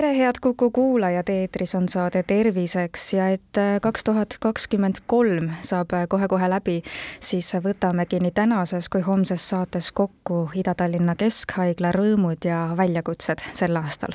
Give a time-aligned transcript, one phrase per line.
[0.00, 5.48] tere, head Kuku kuulajad, eetris on saade Terviseks ja et äh, kaks tuhat kakskümmend kolm
[5.66, 6.76] saab äh, kohe-kohe läbi,
[7.20, 14.14] siis võtamegi nii tänases kui homses saates kokku Ida-Tallinna Keskhaigla rõõmud ja väljakutsed sel aastal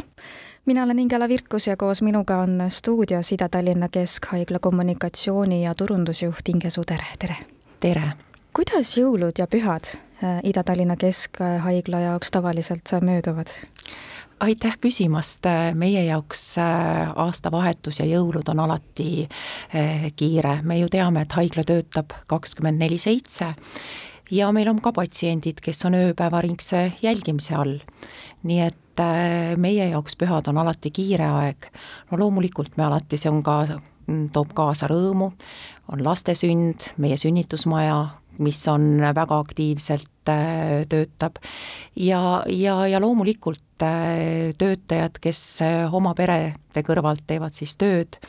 [0.65, 6.69] mina olen Ingela Virkus ja koos minuga on stuudios Ida-Tallinna Keskhaigla kommunikatsiooni- ja turundusjuht Inge
[6.69, 7.35] Suder, tere!
[7.79, 8.13] tere!
[8.55, 9.91] kuidas jõulud ja pühad
[10.23, 13.51] äh, Ida-Tallinna Keskhaigla jaoks tavaliselt mööduvad?
[14.43, 15.47] Aitäh küsimast,
[15.79, 21.63] meie jaoks äh, aastavahetus ja jõulud on alati äh, kiire, me ju teame, et haigla
[21.67, 23.53] töötab kakskümmend neli seitse
[24.31, 27.79] ja meil on ka patsiendid, kes on ööpäevaringse jälgimise all.
[28.43, 31.69] nii et äh, meie jaoks pühad on alati kiire aeg,
[32.11, 33.61] no loomulikult me alati, see on ka,
[34.07, 35.31] mm, toob kaasa rõõmu,
[35.93, 38.01] on laste sünd, meie sünnitusmaja,
[38.39, 41.41] mis on väga aktiivselt töötab
[41.99, 48.19] ja, ja, ja loomulikult Äh, töötajad, kes äh, oma perede kõrvalt teevad siis tööd,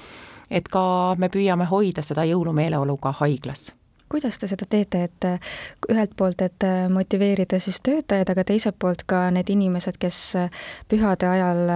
[0.51, 3.71] et ka me püüame hoida seda jõulumeeleolu ka haiglas
[4.15, 5.55] kuidas te seda teete, et äh,
[5.91, 10.21] ühelt poolt, et motiveerida siis töötajaid, aga teiselt poolt ka need inimesed, kes
[10.91, 11.71] pühade ajal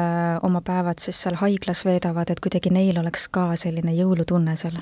[0.46, 4.80] oma päevad siis seal haiglas veedavad, et kuidagi neil oleks ka selline jõulutunne seal?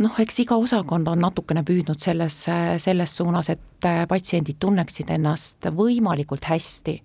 [0.00, 2.42] Noh, eks iga osakond on natukene püüdnud selles,
[2.82, 6.96] selles suunas, et patsiendid tunneksid ennast võimalikult hästi.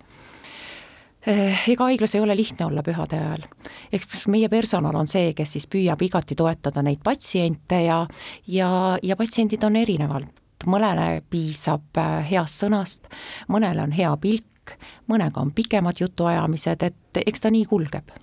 [1.25, 3.47] Eh, ega haiglas ei ole lihtne olla pühade ajal.
[3.91, 8.03] eks meie personal on see, kes siis püüab igati toetada neid patsiente ja,
[8.45, 8.69] ja,
[9.02, 10.27] ja patsiendid on erinevad,
[10.69, 13.09] mõnele piisab äh, heast sõnast,
[13.49, 14.77] mõnele on hea pilk,
[15.09, 18.13] mõnega on pikemad jutuajamised, et eks ta nii kulgeb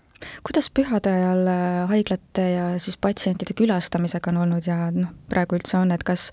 [0.47, 5.79] kuidas pühade ajal äh, haiglate ja siis patsientide külastamisega on olnud ja noh, praegu üldse
[5.81, 6.29] on, et kas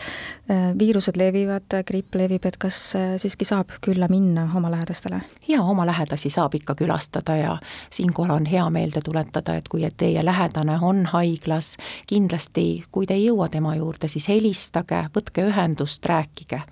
[0.50, 5.22] äh, viirused levivad, gripp levib, et kas äh, siiski saab külla minna oma lähedastele?
[5.48, 7.58] jaa, oma lähedasi saab ikka külastada ja
[7.90, 11.76] siinkohal on hea meelde tuletada, et kui teie lähedane on haiglas,
[12.08, 16.64] kindlasti kui te ei jõua tema juurde, siis helistage, võtke ühendust, rääkige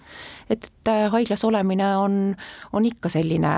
[0.49, 2.35] et haiglas olemine on,
[2.73, 3.49] on ikka selline,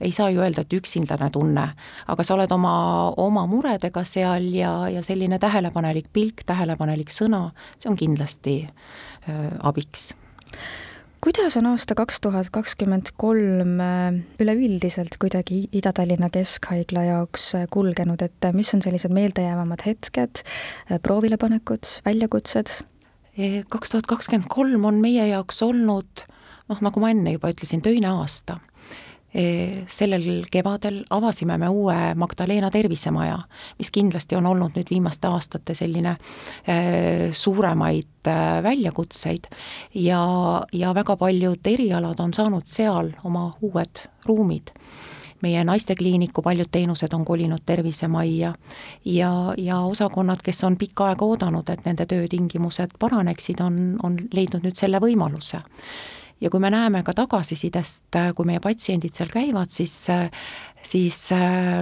[0.00, 1.66] ei saa ju öelda, et üksindane tunne,
[2.08, 2.72] aga sa oled oma,
[3.16, 10.12] oma muredega seal ja, ja selline tähelepanelik pilk, tähelepanelik sõna, see on kindlasti äh, abiks
[11.24, 18.22] kuidas on aasta kaks tuhat kakskümmend kolm äh, üleüldiselt kuidagi Ida-Tallinna Keskhaigla jaoks äh, kulgenud,
[18.22, 20.44] et mis on sellised meeldejäävamad hetked,
[21.02, 22.80] proovilepanekud, väljakutsed?
[23.70, 26.24] kaks tuhat kakskümmend kolm on meie jaoks olnud
[26.68, 28.58] noh, nagu ma enne juba ütlesin, töine aasta
[29.32, 33.36] sellel kevadel avasime me uue Magdalena tervisemaja,
[33.78, 36.16] mis kindlasti on olnud nüüd viimaste aastate selline
[37.36, 38.30] suuremaid
[38.64, 39.50] väljakutseid.
[39.94, 40.22] Ja,
[40.72, 44.72] ja väga paljud erialad on saanud seal oma uued ruumid.
[45.42, 48.54] Meie naistekliiniku paljud teenused on kolinud Tervisemajja
[49.04, 54.66] ja, ja osakonnad, kes on pikka aega oodanud, et nende töötingimused paraneksid, on, on leidnud
[54.66, 55.62] nüüd selle võimaluse
[56.40, 60.08] ja kui me näeme ka tagasisidest, kui meie patsiendid seal käivad, siis
[60.82, 61.30] siis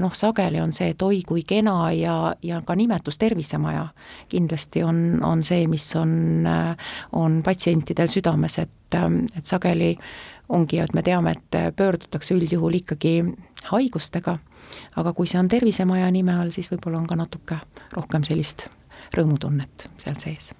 [0.00, 3.89] noh, sageli on see, et oi kui kena ja, ja ka nimetus tervisemaja
[4.33, 6.49] kindlasti on, on see, mis on,
[7.12, 8.99] on patsientidel südames, et,
[9.37, 9.93] et sageli
[10.49, 13.17] ongi, et me teame, et pöördutakse üldjuhul ikkagi
[13.71, 14.38] haigustega,
[14.97, 17.59] aga kui see on Tervisemaja nime all, siis võib-olla on ka natuke
[17.97, 18.69] rohkem sellist
[19.17, 20.55] rõõmutunnet seal sees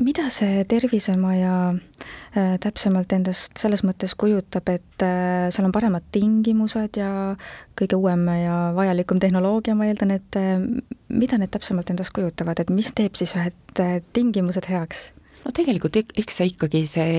[0.00, 6.98] mida see Tervisemaja äh, täpsemalt endast selles mõttes kujutab, et äh, seal on paremad tingimused
[7.00, 7.36] ja
[7.78, 10.58] kõige uuem ja vajalikum tehnoloogia, ma eeldan, et äh,
[11.12, 13.82] mida need täpsemalt endast kujutavad, et mis teeb siis ühed
[14.16, 15.10] tingimused heaks?
[15.40, 17.12] no tegelikult eks see ikkagi see,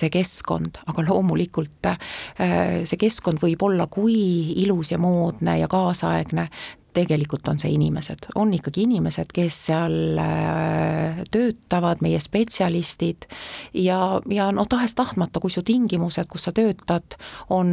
[0.00, 1.90] see keskkond, aga loomulikult
[2.38, 4.16] see keskkond võib olla kui
[4.62, 6.46] ilus ja moodne ja kaasaegne,
[6.96, 13.28] tegelikult on see inimesed, on ikkagi inimesed, kes seal äh, töötavad, meie spetsialistid.
[13.76, 17.18] Ja, ja noh, tahes-tahtmata, kui su tingimused, kus sa töötad,
[17.54, 17.68] on,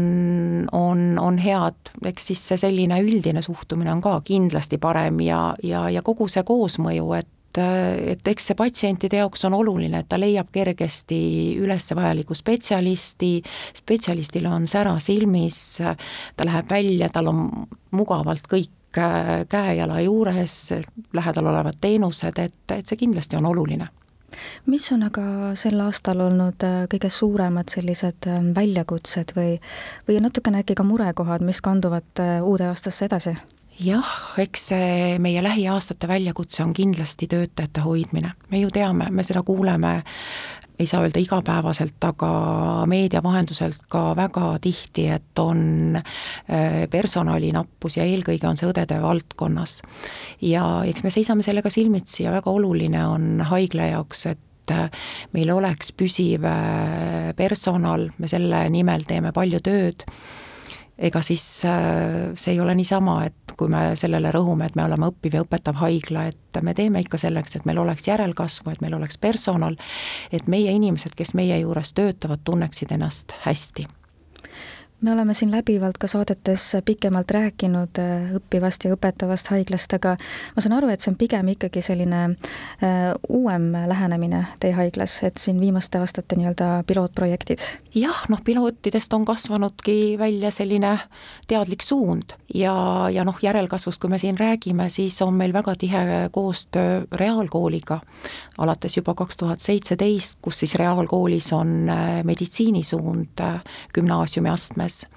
[0.71, 5.87] on, on head, eks siis see selline üldine suhtumine on ka kindlasti parem ja, ja,
[5.93, 10.17] ja kogu see koosmõju, et et, et eks see patsientide jaoks on oluline, et ta
[10.17, 11.19] leiab kergesti
[11.61, 13.33] üles vajaliku spetsialisti,
[13.77, 17.43] spetsialistil on sära silmis, ta läheb välja, tal on
[17.93, 20.73] mugavalt kõik käe-jala juures,
[21.13, 23.89] lähedal olevad teenused, et, et see kindlasti on oluline
[24.65, 25.23] mis on aga
[25.59, 29.57] sel aastal olnud äh, kõige suuremad sellised ähm, väljakutsed või,
[30.07, 33.35] või natukene äkki ka murekohad, mis kanduvad äh, uude aastasse edasi?
[33.81, 38.33] jah, eks see meie lähiaastate väljakutse on kindlasti töötajate hoidmine.
[38.49, 40.01] me ju teame, me seda kuuleme
[40.79, 42.29] ei saa öelda igapäevaselt, aga
[42.89, 49.81] meedia vahenduselt ka väga tihti, et on äh, personalinappus ja eelkõige on see õdede valdkonnas.
[50.41, 54.89] ja eks me seisame sellega silmitsi ja väga oluline on haigla jaoks, et äh,
[55.33, 60.07] meil oleks püsiv äh, personal, me selle nimel teeme palju tööd
[60.97, 65.09] ega siis äh, see ei ole niisama, et kui me sellele rõhume, et me oleme
[65.09, 68.93] õppiv ja õpetav haigla, et me teeme ikka selleks, et meil oleks järelkasvu, et meil
[68.97, 69.77] oleks personal,
[70.31, 73.87] et meie inimesed, kes meie juures töötavad, tunneksid ennast hästi
[75.03, 80.15] me oleme siin läbivalt ka saadetes pikemalt rääkinud äh, õppivast ja õpetavast haiglast, aga
[80.55, 85.41] ma saan aru, et see on pigem ikkagi selline äh, uuem lähenemine teie haiglas, et
[85.41, 87.65] siin viimaste aastate nii-öelda pilootprojektid?
[87.93, 90.95] jah, noh, pilootidest on kasvanudki välja selline
[91.47, 92.73] teadlik suund ja,
[93.13, 97.99] ja noh, järelkasvust, kui me siin räägime, siis on meil väga tihe koostöö reaalkooliga,
[98.57, 103.43] alates juba kaks tuhat seitseteist, kus siis reaalkoolis on äh, meditsiinisuund
[103.93, 105.07] gümnaasiumi astmes, juures.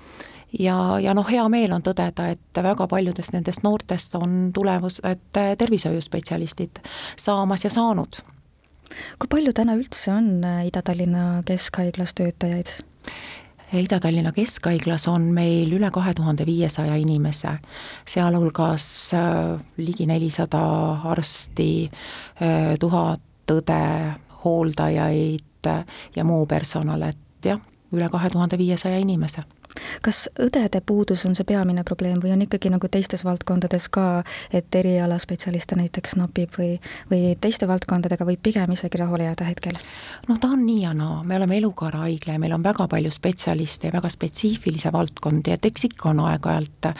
[0.58, 6.80] ja, ja noh, hea meel on tõdeda, et väga paljudest nendest noortest on tulevased tervishoiuspetsialistid
[7.16, 8.22] saamas ja saanud.
[9.18, 12.70] kui palju täna üldse on Ida-Tallinna Keskhaiglas töötajaid?
[13.74, 17.58] Ida-Tallinna Keskhaiglas on meil üle kahe tuhande viiesaja inimese,
[18.06, 20.62] sealhulgas äh, ligi nelisada
[21.10, 21.90] arsti,
[22.40, 23.20] äh, tuhat
[23.50, 23.82] õde,
[24.44, 25.42] hooldajaid
[26.14, 27.58] ja muu personal, et jah,
[27.90, 29.42] üle kahe tuhande viiesaja inimese
[30.02, 34.22] kas õdede puudus on see peamine probleem või on ikkagi nagu teistes valdkondades ka,
[34.54, 36.76] et erialaspetsialiste näiteks napib või,
[37.10, 39.78] või teiste valdkondadega võib pigem isegi rahule jääda hetkel?
[40.28, 43.10] noh, ta on nii ja naa, me oleme elukaare haigla ja meil on väga palju
[43.14, 46.96] spetsialiste ja väga spetsiifilisi valdkondi, et eks ikka on aeg-ajalt äh,,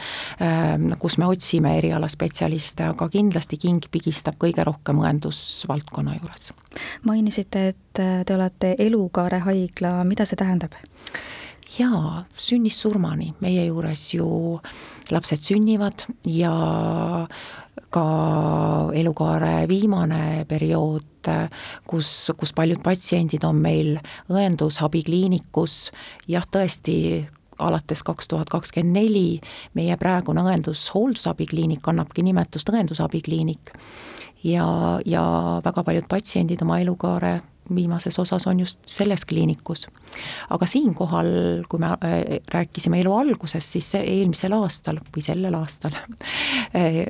[0.99, 6.51] kus me otsime erialaspetsialiste, aga kindlasti king pigistab kõige rohkem õendusvaldkonna juures.
[7.03, 10.77] mainisite, et te olete elukaare haigla, mida see tähendab?
[11.77, 14.27] Jaa, sünnist surmani, meie juures ju
[15.13, 16.53] lapsed sünnivad ja
[17.93, 18.05] ka
[18.97, 21.29] elukaare viimane periood,
[21.87, 23.97] kus, kus paljud patsiendid on meil
[24.31, 25.79] õendusabikliinikus,
[26.31, 26.97] jah, tõesti,
[27.57, 29.39] alates kaks tuhat kakskümmend neli
[29.77, 33.71] meie praegune õendus-hooldusabikliinik kannabki nimetust õendusabikliinik
[34.45, 34.67] ja,
[35.05, 35.23] ja
[35.65, 37.39] väga paljud patsiendid oma elukaare
[37.75, 39.87] viimases osas on just selles kliinikus.
[40.49, 41.27] aga siinkohal,
[41.69, 47.03] kui me äh, rääkisime elu algusest, siis eelmisel aastal või sellel aastal äh,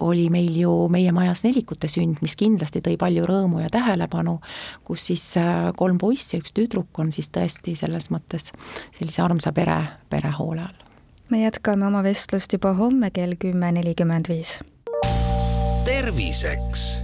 [0.00, 4.38] oli meil ju meie majas nelikute sünd, mis kindlasti tõi palju rõõmu ja tähelepanu,
[4.84, 8.50] kus siis äh, kolm poissi ja üks tüdruk on siis tõesti selles mõttes
[8.98, 9.80] sellise armsa pere,
[10.10, 10.84] perehoole all.
[11.30, 14.60] me jätkame oma vestlust juba homme kell kümme nelikümmend viis.
[15.84, 17.03] terviseks